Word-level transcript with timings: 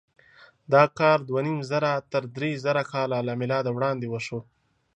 دا 0.73 0.83
کار 0.99 1.17
دوهنیمزره 1.27 1.91
تر 2.11 2.23
درېزره 2.35 2.83
کاله 2.91 3.17
له 3.27 3.33
مېلاده 3.41 3.69
وړاندې 3.73 4.07
وشو. 4.09 4.39